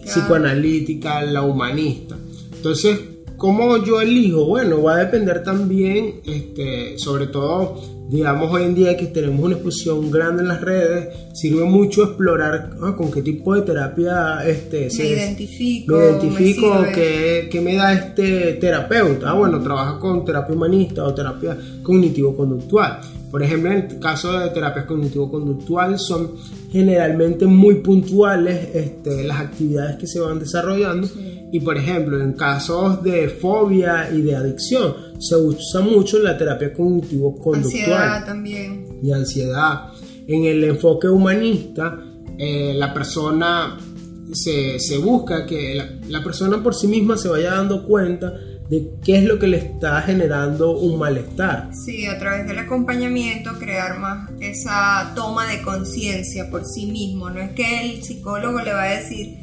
psicoanalítica. 0.05 1.21
la 1.23 1.41
humanista. 1.43 2.17
Entonces, 2.55 2.99
¿cómo 3.37 3.77
yo 3.83 4.01
elijo? 4.01 4.45
Bueno, 4.45 4.83
va 4.83 4.95
a 4.95 5.05
depender 5.05 5.43
también, 5.43 6.21
este, 6.25 6.97
sobre 6.97 7.27
todo 7.27 7.95
digamos 8.07 8.51
hoy 8.51 8.63
en 8.63 8.75
día 8.75 8.95
que 8.95 9.07
tenemos 9.07 9.39
una 9.43 9.55
exposición 9.55 10.11
grande 10.11 10.43
en 10.43 10.49
las 10.49 10.61
redes, 10.61 11.09
sirve 11.33 11.63
mucho 11.63 12.03
explorar 12.03 12.75
ah, 12.81 12.95
con 12.95 13.11
qué 13.11 13.21
tipo 13.21 13.55
de 13.55 13.63
terapia 13.63 14.45
este, 14.45 14.85
me 14.85 14.89
se, 14.89 15.07
identifico, 15.07 15.95
me 15.95 16.03
identifico 16.05 16.85
que, 16.93 17.61
me 17.63 17.75
da 17.75 17.93
este 17.93 18.53
terapeuta. 18.53 19.31
Ah, 19.31 19.33
bueno, 19.33 19.61
trabaja 19.61 19.99
con 19.99 20.23
terapia 20.23 20.55
humanista 20.55 21.03
o 21.03 21.13
terapia 21.13 21.57
cognitivo-conductual. 21.81 23.01
Por 23.35 23.43
ejemplo, 23.43 23.69
en 23.69 23.77
el 23.79 23.99
caso 23.99 24.31
de 24.39 24.49
terapias 24.51 24.85
cognitivo-conductual 24.85 25.99
son 25.99 26.35
generalmente 26.71 27.45
muy 27.45 27.81
puntuales 27.81 28.69
este, 28.73 29.25
las 29.25 29.41
actividades 29.41 29.97
que 29.97 30.07
se 30.07 30.21
van 30.21 30.39
desarrollando 30.39 31.05
y 31.51 31.59
por 31.59 31.75
ejemplo 31.75 32.21
en 32.21 32.31
casos 32.31 33.03
de 33.03 33.27
fobia 33.27 34.09
y 34.09 34.21
de 34.21 34.37
adicción 34.37 34.95
se 35.19 35.35
usa 35.35 35.81
mucho 35.81 36.19
la 36.19 36.37
terapia 36.37 36.71
cognitivo-conductual. 36.71 37.65
Ansiedad 37.65 38.25
también. 38.25 38.99
Y 39.03 39.11
ansiedad. 39.11 39.89
En 40.27 40.45
el 40.45 40.63
enfoque 40.63 41.09
humanista, 41.09 41.99
eh, 42.37 42.73
la 42.73 42.93
persona 42.93 43.77
se, 44.31 44.79
se 44.79 44.97
busca 44.97 45.45
que 45.45 45.75
la, 45.75 45.89
la, 46.07 46.23
persona 46.23 46.63
por 46.63 46.73
sí 46.73 46.87
misma 46.87 47.17
se 47.17 47.27
vaya 47.27 47.51
dando 47.51 47.85
cuenta 47.85 48.33
de 48.69 48.89
qué 49.03 49.17
es 49.17 49.23
lo 49.23 49.37
que 49.37 49.47
le 49.47 49.57
está 49.57 50.01
generando 50.01 50.77
un 50.77 50.97
malestar. 50.97 51.69
Sí, 51.73 52.05
a 52.05 52.17
través 52.17 52.47
del 52.47 52.59
acompañamiento 52.59 53.59
crear 53.59 53.99
más 53.99 54.29
esa 54.39 55.11
toma 55.15 55.47
de 55.47 55.61
conciencia 55.61 56.49
por 56.49 56.65
sí 56.65 56.87
mismo. 56.87 57.29
No 57.29 57.41
es 57.41 57.51
que 57.51 57.81
el 57.81 58.03
psicólogo 58.03 58.61
le 58.61 58.73
va 58.73 58.83
a 58.83 58.95
decir 58.95 59.37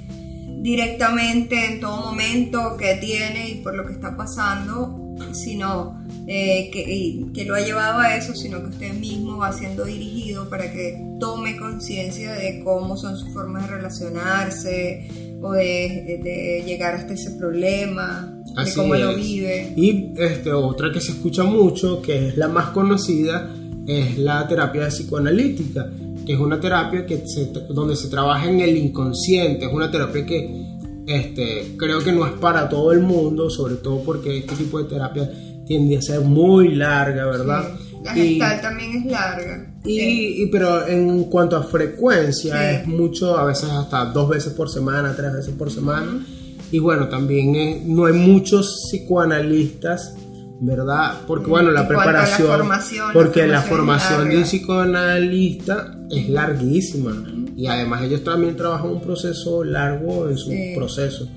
directamente 0.62 1.73
en 1.73 1.81
todo 1.81 2.00
momento 2.00 2.76
qué 2.79 2.95
tiene 3.00 3.50
y 3.50 3.55
por 3.57 3.75
lo 3.75 3.87
que 3.87 3.93
está 3.93 4.17
pasando, 4.17 5.17
sino 5.33 6.00
eh, 6.26 6.71
que, 6.73 7.26
que, 7.35 7.45
lo 7.45 7.55
ha 7.55 7.61
llevado 7.61 8.00
a 8.00 8.17
eso, 8.17 8.35
sino 8.35 8.61
que 8.61 8.69
usted 8.69 8.93
mismo 8.95 9.38
va 9.38 9.52
siendo 9.52 9.85
dirigido 9.85 10.49
para 10.49 10.71
que 10.71 11.00
tome 11.19 11.57
conciencia 11.57 12.33
de 12.33 12.62
cómo 12.64 12.97
son 12.97 13.17
sus 13.17 13.33
formas 13.33 13.69
de 13.69 13.76
relacionarse 13.76 15.09
o 15.43 15.52
de, 15.52 16.21
de 16.23 16.62
llegar 16.64 16.95
hasta 16.95 17.14
ese 17.14 17.33
problema, 17.33 18.42
de 18.54 18.75
cómo 18.75 18.94
lo 18.94 19.14
vive. 19.14 19.73
Y 19.76 20.12
este, 20.16 20.52
otra 20.52 20.92
que 20.92 21.00
se 21.00 21.12
escucha 21.12 21.44
mucho, 21.44 22.02
que 22.02 22.28
es 22.28 22.37
la 22.37 22.49
más 22.49 22.68
conocida, 22.68 23.50
es 23.87 24.18
la 24.18 24.47
terapia 24.47 24.88
psicoanalítica, 24.88 25.90
que 26.25 26.35
es 26.35 26.38
una 26.38 26.61
terapia 26.61 27.04
que 27.06 27.25
donde 27.71 27.97
se 27.97 28.09
trabaja 28.09 28.49
en 28.49 28.61
el 28.61 28.76
inconsciente, 28.76 29.66
es 29.66 29.73
una 29.73 29.90
terapia 29.90 30.25
que 30.25 30.73
este, 31.06 31.75
creo 31.76 32.00
que 32.00 32.12
no 32.12 32.26
es 32.26 32.32
para 32.35 32.68
todo 32.68 32.92
el 32.92 33.00
mundo, 33.00 33.50
sobre 33.50 33.76
todo 33.76 34.02
porque 34.04 34.38
este 34.38 34.54
tipo 34.54 34.78
de 34.78 34.88
terapia 34.88 35.30
tiende 35.66 35.97
a 35.97 36.02
ser 36.02 36.21
muy 36.21 36.75
larga, 36.75 37.26
¿verdad? 37.26 37.75
La 38.04 38.14
gestal 38.14 38.61
también 38.61 38.97
es 38.97 39.06
larga. 39.06 39.73
Y, 39.85 40.47
pero 40.47 40.87
en 40.87 41.25
cuanto 41.25 41.56
a 41.56 41.62
frecuencia, 41.62 42.73
es 42.73 42.87
mucho, 42.87 43.37
a 43.37 43.44
veces 43.44 43.71
hasta 43.71 44.06
dos 44.06 44.28
veces 44.28 44.52
por 44.52 44.68
semana, 44.68 45.14
tres 45.16 45.32
veces 45.32 45.54
por 45.54 45.71
semana. 45.71 46.25
Y 46.73 46.79
bueno, 46.79 47.07
también 47.09 47.95
no 47.95 48.07
hay 48.07 48.14
muchos 48.14 48.88
psicoanalistas, 48.88 50.17
¿verdad? 50.59 51.21
Porque 51.26 51.50
bueno, 51.50 51.71
la 51.71 51.87
preparación, 51.87 52.67
porque 53.12 53.47
la 53.47 53.61
formación, 53.61 54.31
de 54.31 54.38
un 54.38 54.45
psicoanalista 54.45 55.99
es 56.11 56.31
larguísima. 56.31 57.14
Y 57.55 57.67
además 57.67 58.02
ellos 58.05 58.25
también 58.25 58.57
trabajan 58.57 58.88
un 58.88 59.02
proceso 59.02 59.62
largo 59.62 60.31
en 60.31 60.38
su 60.38 60.50
proceso. 60.75 61.29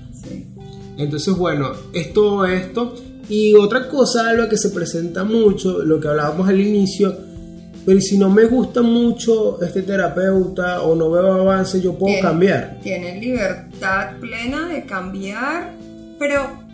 Entonces, 0.96 1.36
bueno, 1.36 1.72
es 1.92 2.14
todo 2.14 2.46
esto. 2.46 2.94
Y 3.28 3.54
otra 3.56 3.88
cosa, 3.88 4.32
lo 4.32 4.48
que 4.48 4.56
se 4.56 4.70
presenta 4.70 5.22
mucho, 5.22 5.82
lo 5.82 6.00
que 6.00 6.08
hablábamos 6.08 6.48
al 6.48 6.60
inicio, 6.60 7.14
pero 7.86 8.00
si 8.00 8.18
no 8.18 8.28
me 8.28 8.44
gusta 8.44 8.82
mucho 8.82 9.62
este 9.62 9.82
terapeuta 9.82 10.82
o 10.82 10.94
no 10.94 11.10
veo 11.10 11.32
avance, 11.32 11.80
yo 11.80 11.96
puedo 11.96 12.20
cambiar. 12.20 12.80
Tiene 12.82 13.18
libertad 13.20 14.18
plena 14.20 14.68
de 14.68 14.84
cambiar, 14.84 15.72
pero 16.18 16.64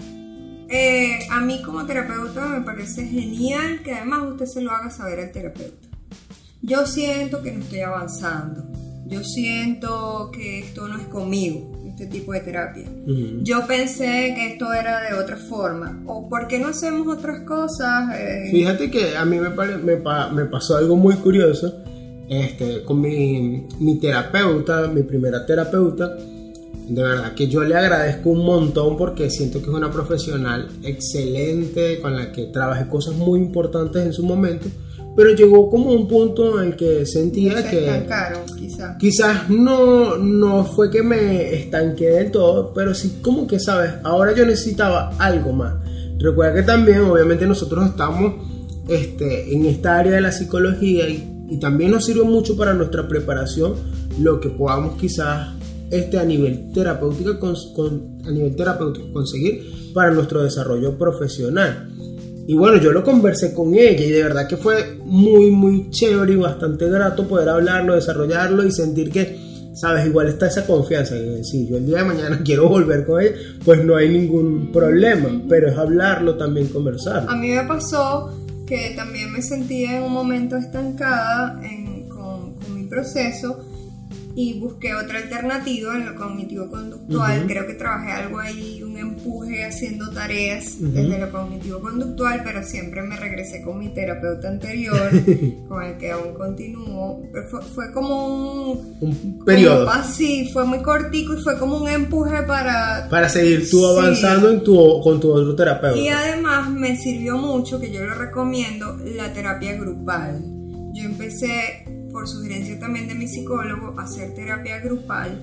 eh, 0.69 1.19
a 1.31 1.41
mí 1.41 1.63
como 1.63 1.87
terapeuta 1.87 2.47
me 2.47 2.63
parece 2.63 3.07
genial 3.07 3.83
que 3.85 3.93
además 3.93 4.23
usted 4.33 4.47
se 4.47 4.63
lo 4.63 4.73
haga 4.73 4.91
saber 4.91 5.21
al 5.21 5.31
terapeuta. 5.31 5.87
Yo 6.63 6.87
siento 6.87 7.43
que 7.43 7.53
no 7.53 7.63
estoy 7.63 7.81
avanzando 7.81 8.73
yo 9.13 9.23
siento 9.25 10.31
que 10.33 10.61
esto 10.61 10.89
no 10.89 10.99
es 10.99 11.07
conmigo, 11.09 11.72
este 11.93 12.07
tipo 12.07 12.33
de 12.33 12.41
terapia. 12.41 12.85
Yo 13.43 13.67
pensé 13.67 14.33
que 14.35 14.53
esto 14.53 14.73
era 14.73 15.11
de 15.11 15.15
otra 15.15 15.37
forma. 15.37 16.03
¿O 16.07 16.29
por 16.29 16.49
qué 16.49 16.59
no 16.59 16.69
hacemos 16.69 17.07
otras 17.07 17.41
cosas? 17.41 18.15
Eh, 18.19 18.49
Fíjate 18.51 18.91
que 18.91 19.17
a 19.17 19.25
mí 19.25 19.39
me, 19.39 19.51
me, 19.51 20.45
pasó 20.47 20.77
algo 20.77 20.97
muy 20.97 21.15
curioso 21.17 21.83
este, 22.29 22.83
con 22.85 23.01
mi, 23.01 23.67
mi 23.79 23.99
terapeuta, 23.99 24.89
mi 24.89 25.03
primera 25.03 25.45
terapeuta. 25.45 26.17
De 26.89 27.03
verdad 27.03 27.35
que 27.35 27.47
yo 27.47 27.63
le 27.63 27.77
agradezco 27.77 28.31
un 28.31 28.45
montón 28.45 28.97
porque 28.97 29.31
siento 29.31 29.61
que 29.61 29.67
es 29.67 29.75
una 29.75 29.91
profesional 29.91 30.69
excelente 30.83 32.01
con 32.01 32.17
la 32.17 32.33
que 32.33 32.47
trabajé 32.47 32.89
cosas 32.89 33.15
muy 33.15 33.39
importantes 33.39 34.05
en 34.05 34.13
su 34.13 34.25
momento 34.25 34.67
pero 35.15 35.31
llegó 35.35 35.71
como 35.71 35.93
un 35.93 36.09
punto 36.09 36.61
en 36.61 36.69
el 36.69 36.77
que 36.77 37.05
sentía 37.07 37.69
que 37.69 38.07
quizás. 38.57 38.97
quizás 38.99 39.51
no, 39.51 40.17
no 40.17 40.65
fue 40.65 40.91
que 40.91 41.03
me 41.03 41.55
estanqué 41.55 42.11
del 42.11 42.31
todo, 42.31 42.73
pero 42.75 42.95
sí 42.95 43.19
como 43.21 43.47
que, 43.47 43.59
¿sabes? 43.59 43.93
Ahora 44.05 44.35
yo 44.35 44.47
necesitaba 44.47 45.11
algo 45.19 45.53
más. 45.53 45.75
Recuerda 46.19 46.55
que 46.55 46.63
también, 46.63 47.01
obviamente, 47.01 47.47
nosotros 47.47 47.91
estamos 47.91 48.35
este, 48.89 49.55
en 49.55 49.67
esta 49.67 49.99
área 49.99 50.13
de 50.13 50.21
la 50.21 50.33
psicología 50.33 51.09
y, 51.09 51.29
también 51.61 51.91
nos 51.91 52.07
sirve 52.07 52.23
mucho 52.23 52.57
para 52.57 52.73
nuestra 52.73 53.07
preparación 53.07 53.75
lo 54.19 54.41
que 54.41 54.49
podamos 54.49 54.99
quizás 54.99 55.49
este, 55.91 56.19
a 56.19 56.25
nivel 56.25 56.73
terapéutico 56.73 57.53
a 58.25 58.31
nivel 58.31 58.57
terapéutico 58.57 59.13
conseguir 59.13 59.93
para 59.93 60.13
nuestro 60.13 60.43
desarrollo 60.43 60.97
profesional. 60.97 61.91
Y 62.47 62.55
bueno, 62.55 62.79
yo 62.79 62.93
lo 62.93 63.05
conversé 63.05 63.55
con 63.55 63.75
ella 63.75 64.05
y 64.05 64.11
de 64.11 64.23
verdad 64.23 64.49
que 64.49 64.57
fue 64.57 64.99
muy, 65.05 65.51
muy 65.51 65.91
chévere 65.91 66.33
y 66.33 66.37
bastante 66.37 66.89
grato 66.89 67.27
poder 67.29 67.49
hablarlo, 67.49 67.95
desarrollarlo 67.95 68.65
y 68.65 68.73
sentir 68.73 69.11
que, 69.11 69.39
sabes, 69.75 70.07
igual 70.07 70.29
está 70.29 70.49
esa 70.49 70.67
confianza. 70.67 71.17
Y 71.17 71.45
si 71.45 71.69
yo 71.69 71.77
el 71.77 71.87
día 71.87 71.99
de 71.99 72.05
mañana 72.05 72.41
quiero 72.45 72.69
volver 72.69 73.07
con 73.07 73.21
ella, 73.21 73.33
pues 73.65 73.85
no 73.85 73.97
hay 73.97 74.09
ningún 74.09 74.73
problema, 74.73 75.29
pero 75.49 75.69
es 75.69 75.79
hablarlo 75.79 76.37
también, 76.37 76.69
conversar. 76.69 77.27
A 77.29 77.37
mí 77.37 77.51
me 77.51 77.65
pasó 77.65 78.33
que 78.67 78.93
también 78.97 79.33
me 79.33 79.43
sentía 79.43 79.99
en 79.99 80.05
un 80.05 80.13
momento 80.13 80.57
estancada 80.57 81.61
con, 82.09 82.55
con 82.55 82.75
mi 82.75 82.85
proceso 82.85 83.72
y 84.35 84.59
busqué 84.59 84.95
otra 84.95 85.19
alternativa 85.19 85.95
en 85.97 86.07
lo 86.07 86.15
cognitivo-conductual. 86.15 87.47
Creo 87.47 87.67
que 87.67 87.75
trabajé 87.75 88.13
algo 88.13 88.39
ahí, 88.39 88.83
un 88.83 88.97
empuje 88.97 89.65
haciendo 89.65 90.11
tareas 90.11 90.77
desde 90.79 91.19
lo 91.19 91.31
cognitivo-conductual, 91.31 92.43
pero 92.45 92.63
siempre 92.63 93.03
me 93.03 93.17
regresé 93.17 93.63
con 93.63 93.79
mi 93.79 93.89
terapeuta 93.91 94.49
anterior, 94.49 95.11
con 95.69 95.83
el 95.83 95.97
que 95.99 96.13
aún 96.13 96.35
continúo. 96.35 97.23
fue, 97.75 97.93
como 97.93 98.73
un, 98.73 98.97
un 99.01 99.45
periodo. 99.45 99.91
sí, 100.11 100.51
fue 100.53 100.65
muy 100.65 100.83
cortico 100.83 101.35
y 101.35 101.43
fue 101.43 101.59
como 101.59 101.77
un 101.77 101.89
empuje 101.89 102.43
para... 102.43 103.07
Para 103.11 103.29
seguir 103.29 103.69
tú 103.71 103.87
avanzando 103.87 104.51
en 104.51 104.63
tu, 104.63 105.01
con 105.03 105.21
tu 105.21 105.31
otro 105.33 105.55
terapeuta. 105.55 105.99
Y 105.99 106.09
además 106.09 106.71
me 106.71 106.97
sirvió 106.97 107.37
mucho, 107.37 107.79
que 107.79 107.93
yo 107.93 108.03
lo 108.05 108.15
recomiendo, 108.15 108.97
la 109.17 109.33
terapia 109.33 109.77
grupal. 109.77 110.41
Yo 110.95 111.05
empecé 111.05 111.85
por 112.13 112.29
sugerencia 112.29 112.79
también 112.79 113.09
de 113.09 113.15
mi 113.15 113.27
psicólogo, 113.27 113.99
hacer 113.99 114.35
terapia 114.35 114.79
grupal. 114.81 115.41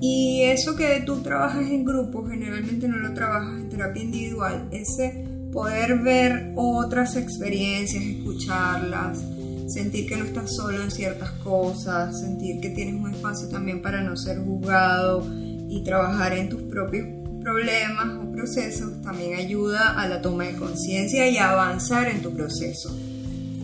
Y 0.00 0.42
eso 0.42 0.76
que 0.76 1.02
tú 1.04 1.22
trabajas 1.22 1.68
en 1.68 1.84
grupo, 1.84 2.26
generalmente 2.26 2.88
no 2.88 2.98
lo 2.98 3.12
trabajas 3.14 3.60
en 3.60 3.68
terapia 3.68 4.02
individual, 4.02 4.68
ese 4.70 5.26
poder 5.52 6.00
ver 6.00 6.52
otras 6.56 7.16
experiencias, 7.16 8.02
escucharlas, 8.02 9.22
sentir 9.68 10.06
que 10.08 10.16
no 10.16 10.24
estás 10.24 10.54
solo 10.54 10.82
en 10.82 10.90
ciertas 10.90 11.30
cosas, 11.42 12.20
sentir 12.20 12.60
que 12.60 12.70
tienes 12.70 12.94
un 12.94 13.14
espacio 13.14 13.48
también 13.48 13.80
para 13.80 14.02
no 14.02 14.16
ser 14.16 14.38
juzgado 14.38 15.24
y 15.68 15.82
trabajar 15.84 16.32
en 16.34 16.48
tus 16.48 16.62
propios 16.62 17.06
problemas 17.42 18.24
o 18.24 18.32
procesos, 18.32 19.00
también 19.02 19.34
ayuda 19.34 20.00
a 20.00 20.08
la 20.08 20.20
toma 20.20 20.44
de 20.44 20.56
conciencia 20.56 21.28
y 21.28 21.36
a 21.36 21.52
avanzar 21.52 22.08
en 22.08 22.22
tu 22.22 22.34
proceso. 22.34 22.90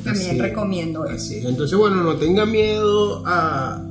También 0.05 0.39
recomiendo 0.39 1.05
eso. 1.07 1.35
Entonces, 1.49 1.77
bueno, 1.77 2.03
no 2.03 2.17
tenga 2.17 2.47
miedo 2.47 3.23
a, 3.27 3.83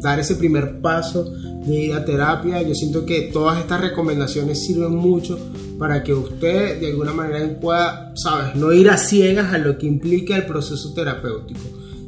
dar 0.00 0.18
ese 0.18 0.34
primer 0.36 0.80
paso 0.80 1.24
de 1.66 1.74
ir 1.74 1.92
a 1.94 2.04
terapia. 2.04 2.62
Yo 2.62 2.74
siento 2.74 3.04
que 3.04 3.30
todas 3.32 3.58
estas 3.58 3.80
recomendaciones 3.80 4.64
sirven 4.64 4.94
mucho 4.94 5.38
para 5.78 6.02
que 6.02 6.14
usted 6.14 6.80
de 6.80 6.86
alguna 6.86 7.12
manera 7.12 7.60
pueda, 7.60 8.12
sabes, 8.16 8.54
no 8.54 8.72
ir 8.72 8.88
a 8.88 8.96
ciegas 8.96 9.52
a 9.52 9.58
lo 9.58 9.76
que 9.76 9.86
implica 9.86 10.36
el 10.36 10.46
proceso 10.46 10.94
terapéutico. 10.94 11.60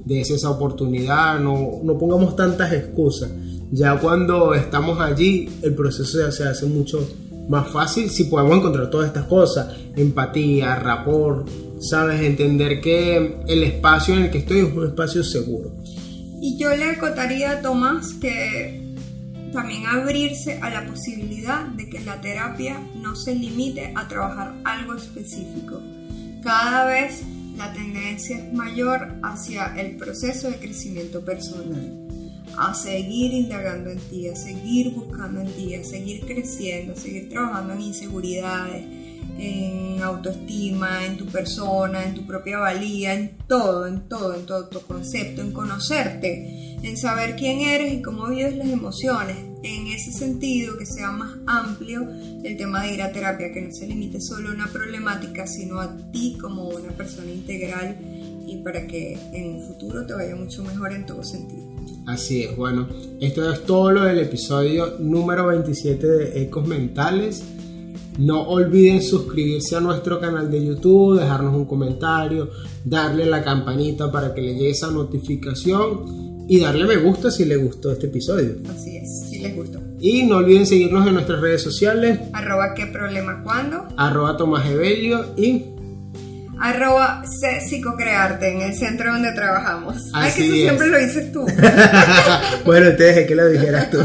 De 0.06 0.22
esa 0.22 0.48
oportunidad, 0.48 1.38
no, 1.38 1.80
no 1.82 1.98
pongamos 1.98 2.34
tantas 2.34 2.72
excusas. 2.72 3.30
Ya 3.70 3.98
cuando 4.00 4.54
estamos 4.54 4.98
allí, 4.98 5.50
el 5.60 5.74
proceso 5.74 6.18
ya 6.18 6.32
se 6.32 6.44
hace 6.44 6.64
mucho 6.64 7.06
más 7.48 7.68
fácil 7.68 8.10
si 8.10 8.24
podemos 8.24 8.58
encontrar 8.58 8.90
todas 8.90 9.08
estas 9.08 9.24
cosas, 9.24 9.68
empatía, 9.96 10.76
rapport, 10.76 11.48
sabes, 11.80 12.20
entender 12.20 12.80
que 12.80 13.36
el 13.46 13.62
espacio 13.62 14.14
en 14.14 14.24
el 14.24 14.30
que 14.30 14.38
estoy 14.38 14.58
es 14.60 14.72
un 14.72 14.86
espacio 14.86 15.22
seguro. 15.22 15.72
Y 16.40 16.56
yo 16.58 16.74
le 16.76 16.84
acotaría 16.84 17.52
a 17.52 17.62
Tomás 17.62 18.14
que 18.14 18.88
también 19.52 19.86
abrirse 19.86 20.58
a 20.60 20.70
la 20.70 20.86
posibilidad 20.86 21.66
de 21.66 21.88
que 21.88 22.00
la 22.00 22.20
terapia 22.20 22.80
no 22.96 23.16
se 23.16 23.34
limite 23.34 23.92
a 23.94 24.06
trabajar 24.08 24.54
algo 24.64 24.94
específico. 24.94 25.80
Cada 26.42 26.86
vez 26.86 27.22
la 27.56 27.72
tendencia 27.72 28.38
es 28.38 28.52
mayor 28.52 29.18
hacia 29.22 29.74
el 29.76 29.96
proceso 29.96 30.50
de 30.50 30.58
crecimiento 30.58 31.24
personal, 31.24 32.06
a 32.56 32.74
seguir 32.74 33.32
indagando 33.32 33.90
en 33.90 33.98
ti, 33.98 34.28
a 34.28 34.36
seguir 34.36 34.90
buscando 34.90 35.40
en 35.40 35.48
ti, 35.52 35.74
a 35.74 35.82
seguir 35.82 36.20
creciendo, 36.24 36.92
a 36.92 36.96
seguir 36.96 37.28
trabajando 37.28 37.74
en 37.74 37.80
inseguridades, 37.80 38.84
en 39.38 40.02
autoestima, 40.02 41.06
en 41.06 41.16
tu 41.16 41.26
persona, 41.26 42.04
en 42.04 42.14
tu 42.14 42.26
propia 42.26 42.58
valía, 42.58 43.14
en 43.14 43.36
todo, 43.46 43.86
en 43.86 44.08
todo, 44.08 44.34
en 44.34 44.46
todo 44.46 44.68
tu 44.68 44.80
concepto, 44.80 45.42
en 45.42 45.52
conocerte, 45.52 46.76
en 46.82 46.96
saber 46.96 47.36
quién 47.36 47.60
eres 47.60 47.92
y 47.92 48.02
cómo 48.02 48.26
vives 48.28 48.56
las 48.56 48.68
emociones. 48.68 49.36
En 49.62 49.88
ese 49.88 50.12
sentido, 50.12 50.78
que 50.78 50.86
sea 50.86 51.10
más 51.10 51.36
amplio 51.46 52.08
el 52.44 52.56
tema 52.56 52.84
de 52.84 52.94
ir 52.94 53.02
a 53.02 53.12
terapia, 53.12 53.52
que 53.52 53.60
no 53.60 53.72
se 53.72 53.86
limite 53.86 54.20
solo 54.20 54.50
a 54.50 54.54
una 54.54 54.68
problemática, 54.68 55.46
sino 55.46 55.80
a 55.80 55.96
ti 56.12 56.38
como 56.40 56.68
una 56.68 56.92
persona 56.92 57.30
integral 57.30 57.96
y 58.46 58.56
para 58.58 58.86
que 58.86 59.18
en 59.32 59.56
un 59.56 59.62
futuro 59.62 60.06
te 60.06 60.14
vaya 60.14 60.34
mucho 60.34 60.62
mejor 60.64 60.92
en 60.92 61.06
todo 61.06 61.22
sentido. 61.22 61.68
Así 62.06 62.44
es, 62.44 62.56
bueno, 62.56 62.88
esto 63.20 63.52
es 63.52 63.64
todo 63.64 63.90
lo 63.90 64.04
del 64.04 64.20
episodio 64.20 64.96
número 64.98 65.48
27 65.48 66.06
de 66.06 66.42
Ecos 66.42 66.66
Mentales. 66.66 67.42
No 68.18 68.42
olviden 68.42 69.00
suscribirse 69.00 69.76
a 69.76 69.80
nuestro 69.80 70.18
canal 70.18 70.50
de 70.50 70.66
YouTube, 70.66 71.20
dejarnos 71.20 71.54
un 71.54 71.66
comentario, 71.66 72.50
darle 72.84 73.24
la 73.26 73.44
campanita 73.44 74.10
para 74.10 74.34
que 74.34 74.40
le 74.40 74.54
llegue 74.54 74.70
esa 74.70 74.90
notificación 74.90 76.46
y 76.48 76.58
darle 76.58 76.84
me 76.84 76.96
gusta 76.96 77.30
si 77.30 77.44
les 77.44 77.62
gustó 77.62 77.92
este 77.92 78.06
episodio. 78.06 78.56
Así 78.68 78.96
es, 78.96 79.28
si 79.30 79.38
les 79.38 79.54
gustó. 79.54 79.80
Y 80.00 80.24
no 80.24 80.38
olviden 80.38 80.66
seguirnos 80.66 81.06
en 81.06 81.14
nuestras 81.14 81.40
redes 81.40 81.62
sociales. 81.62 82.18
Arroba 82.32 82.74
qué 82.74 82.86
problema 82.86 83.42
cuando. 83.44 83.86
Arroba 83.96 84.36
Tomás 84.36 84.68
Evelio 84.68 85.24
y 85.36 85.77
arroba 86.60 87.22
psicocrearte 87.24 88.54
en 88.54 88.62
el 88.62 88.74
centro 88.74 89.12
donde 89.12 89.32
trabajamos. 89.32 90.10
Ay, 90.12 90.32
que 90.32 90.44
eso 90.44 90.54
siempre 90.54 90.86
lo 90.88 90.98
dices 90.98 91.32
tú. 91.32 91.46
bueno, 92.64 92.96
te 92.96 93.04
dejé 93.04 93.26
que 93.26 93.34
lo 93.34 93.48
dijeras 93.48 93.90
tú. 93.90 93.98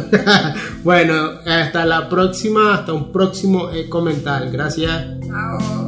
bueno, 0.84 1.40
hasta 1.46 1.86
la 1.86 2.10
próxima, 2.10 2.76
hasta 2.76 2.94
un 2.94 3.12
próximo 3.12 3.70
comentar. 3.90 4.50
Gracias. 4.52 5.06
Chao. 5.26 5.83